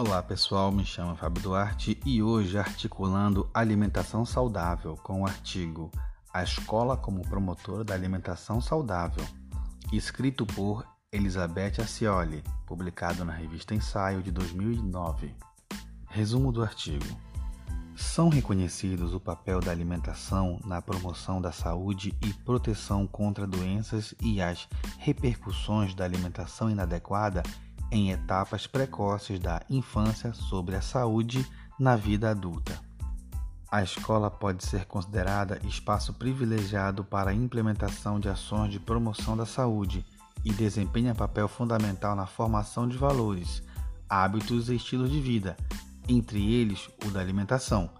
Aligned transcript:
Olá 0.00 0.22
pessoal, 0.22 0.70
me 0.70 0.86
chamo 0.86 1.16
Fábio 1.16 1.42
Duarte 1.42 1.98
e 2.06 2.22
hoje 2.22 2.56
articulando 2.56 3.50
alimentação 3.52 4.24
saudável 4.24 4.96
com 5.02 5.22
o 5.22 5.26
artigo 5.26 5.90
A 6.32 6.40
Escola 6.40 6.96
como 6.96 7.26
Promotora 7.28 7.82
da 7.82 7.94
Alimentação 7.94 8.60
Saudável, 8.60 9.26
escrito 9.92 10.46
por 10.46 10.86
Elizabeth 11.10 11.82
Acioli, 11.82 12.44
publicado 12.64 13.24
na 13.24 13.32
revista 13.32 13.74
Ensaio 13.74 14.22
de 14.22 14.30
2009. 14.30 15.34
Resumo 16.06 16.52
do 16.52 16.62
artigo. 16.62 17.04
São 17.96 18.28
reconhecidos 18.28 19.12
o 19.12 19.18
papel 19.18 19.58
da 19.58 19.72
alimentação 19.72 20.60
na 20.64 20.80
promoção 20.80 21.42
da 21.42 21.50
saúde 21.50 22.16
e 22.22 22.32
proteção 22.44 23.04
contra 23.04 23.48
doenças 23.48 24.14
e 24.22 24.40
as 24.40 24.68
repercussões 24.98 25.92
da 25.92 26.04
alimentação 26.04 26.70
inadequada 26.70 27.42
em 27.90 28.10
etapas 28.10 28.66
precoces 28.66 29.38
da 29.38 29.62
infância 29.68 30.32
sobre 30.32 30.76
a 30.76 30.82
saúde 30.82 31.46
na 31.78 31.96
vida 31.96 32.30
adulta. 32.30 32.78
A 33.70 33.82
escola 33.82 34.30
pode 34.30 34.64
ser 34.64 34.86
considerada 34.86 35.60
espaço 35.64 36.14
privilegiado 36.14 37.04
para 37.04 37.30
a 37.30 37.34
implementação 37.34 38.18
de 38.18 38.28
ações 38.28 38.72
de 38.72 38.80
promoção 38.80 39.36
da 39.36 39.44
saúde 39.44 40.04
e 40.44 40.52
desempenha 40.52 41.14
papel 41.14 41.48
fundamental 41.48 42.16
na 42.16 42.26
formação 42.26 42.88
de 42.88 42.96
valores, 42.96 43.62
hábitos 44.08 44.70
e 44.70 44.76
estilos 44.76 45.10
de 45.10 45.20
vida, 45.20 45.56
entre 46.08 46.54
eles 46.54 46.88
o 47.06 47.10
da 47.10 47.20
alimentação, 47.20 47.90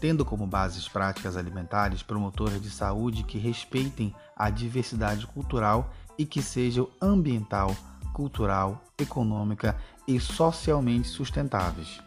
tendo 0.00 0.24
como 0.24 0.46
bases 0.46 0.88
práticas 0.88 1.36
alimentares 1.36 2.02
promotoras 2.02 2.60
de 2.60 2.70
saúde 2.70 3.22
que 3.22 3.38
respeitem 3.38 4.12
a 4.36 4.50
diversidade 4.50 5.24
cultural 5.28 5.92
e 6.18 6.26
que 6.26 6.42
sejam 6.42 6.88
ambiental, 7.00 7.74
cultural, 8.12 8.84
econômica 8.98 9.76
e 10.06 10.20
socialmente 10.20 11.08
sustentáveis. 11.08 12.00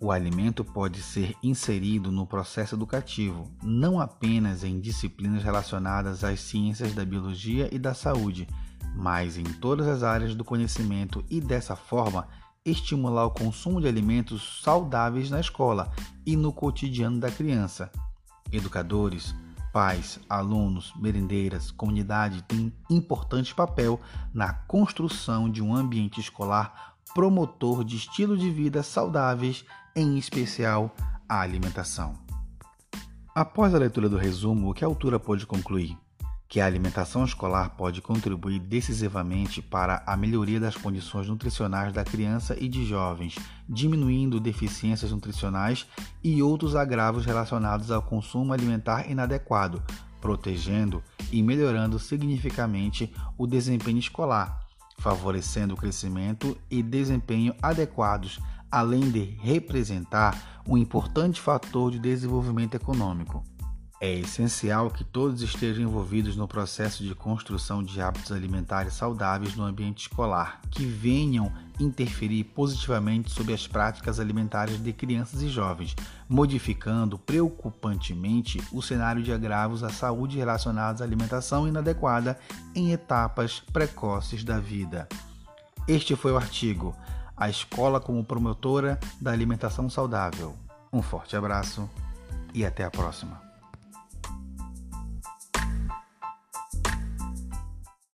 O 0.00 0.10
alimento 0.10 0.64
pode 0.64 1.00
ser 1.00 1.34
inserido 1.42 2.12
no 2.12 2.26
processo 2.26 2.74
educativo, 2.74 3.50
não 3.62 4.00
apenas 4.00 4.62
em 4.62 4.78
disciplinas 4.78 5.42
relacionadas 5.42 6.22
às 6.22 6.40
ciências 6.40 6.92
da 6.94 7.04
biologia 7.04 7.68
e 7.72 7.78
da 7.78 7.94
saúde, 7.94 8.46
mas 8.94 9.38
em 9.38 9.44
todas 9.44 9.86
as 9.86 10.02
áreas 10.02 10.34
do 10.34 10.44
conhecimento 10.44 11.24
e, 11.30 11.40
dessa 11.40 11.74
forma, 11.74 12.28
estimular 12.64 13.24
o 13.24 13.30
consumo 13.30 13.80
de 13.80 13.86
alimentos 13.86 14.60
saudáveis 14.62 15.30
na 15.30 15.40
escola 15.40 15.90
e 16.26 16.36
no 16.36 16.52
cotidiano 16.52 17.18
da 17.18 17.30
criança. 17.30 17.90
Educadores, 18.52 19.34
pais, 19.74 20.20
alunos, 20.30 20.92
merendeiras, 20.94 21.72
comunidade 21.72 22.42
têm 22.42 22.72
importante 22.88 23.52
papel 23.52 24.00
na 24.32 24.52
construção 24.52 25.50
de 25.50 25.60
um 25.60 25.74
ambiente 25.74 26.20
escolar 26.20 26.94
promotor 27.12 27.82
de 27.82 27.96
estilo 27.96 28.38
de 28.38 28.48
vida 28.50 28.84
saudáveis, 28.84 29.64
em 29.96 30.16
especial 30.16 30.94
a 31.28 31.40
alimentação. 31.40 32.14
Após 33.34 33.74
a 33.74 33.78
leitura 33.78 34.08
do 34.08 34.16
resumo, 34.16 34.70
o 34.70 34.74
que 34.74 34.84
a 34.84 34.86
autora 34.86 35.18
pode 35.18 35.44
concluir? 35.44 35.98
Que 36.48 36.60
a 36.60 36.66
alimentação 36.66 37.24
escolar 37.24 37.70
pode 37.70 38.00
contribuir 38.00 38.60
decisivamente 38.60 39.60
para 39.60 40.02
a 40.06 40.16
melhoria 40.16 40.60
das 40.60 40.76
condições 40.76 41.28
nutricionais 41.28 41.92
da 41.92 42.04
criança 42.04 42.56
e 42.60 42.68
de 42.68 42.84
jovens, 42.84 43.36
diminuindo 43.68 44.38
deficiências 44.38 45.10
nutricionais 45.10 45.86
e 46.22 46.42
outros 46.42 46.76
agravos 46.76 47.24
relacionados 47.24 47.90
ao 47.90 48.02
consumo 48.02 48.52
alimentar 48.52 49.10
inadequado, 49.10 49.82
protegendo 50.20 51.02
e 51.32 51.42
melhorando 51.42 51.98
significativamente 51.98 53.12
o 53.36 53.46
desempenho 53.46 53.98
escolar, 53.98 54.60
favorecendo 54.98 55.74
o 55.74 55.76
crescimento 55.76 56.56
e 56.70 56.82
desempenho 56.82 57.54
adequados, 57.60 58.38
além 58.70 59.10
de 59.10 59.22
representar 59.40 60.62
um 60.66 60.76
importante 60.76 61.40
fator 61.40 61.90
de 61.90 61.98
desenvolvimento 61.98 62.74
econômico. 62.74 63.44
É 64.04 64.12
essencial 64.18 64.90
que 64.90 65.02
todos 65.02 65.40
estejam 65.40 65.82
envolvidos 65.82 66.36
no 66.36 66.46
processo 66.46 67.02
de 67.02 67.14
construção 67.14 67.82
de 67.82 68.02
hábitos 68.02 68.32
alimentares 68.32 68.92
saudáveis 68.92 69.56
no 69.56 69.64
ambiente 69.64 70.02
escolar, 70.02 70.60
que 70.70 70.84
venham 70.84 71.50
interferir 71.80 72.44
positivamente 72.44 73.30
sobre 73.30 73.54
as 73.54 73.66
práticas 73.66 74.20
alimentares 74.20 74.76
de 74.76 74.92
crianças 74.92 75.40
e 75.40 75.48
jovens, 75.48 75.96
modificando 76.28 77.18
preocupantemente 77.18 78.62
o 78.70 78.82
cenário 78.82 79.22
de 79.22 79.32
agravos 79.32 79.82
à 79.82 79.88
saúde 79.88 80.36
relacionados 80.36 81.00
à 81.00 81.04
alimentação 81.06 81.66
inadequada 81.66 82.38
em 82.74 82.92
etapas 82.92 83.60
precoces 83.72 84.44
da 84.44 84.60
vida. 84.60 85.08
Este 85.88 86.14
foi 86.14 86.32
o 86.32 86.36
artigo 86.36 86.94
A 87.34 87.48
Escola 87.48 87.98
como 87.98 88.22
Promotora 88.22 89.00
da 89.18 89.32
Alimentação 89.32 89.88
Saudável. 89.88 90.54
Um 90.92 91.00
forte 91.00 91.34
abraço 91.34 91.88
e 92.52 92.66
até 92.66 92.84
a 92.84 92.90
próxima. 92.90 93.53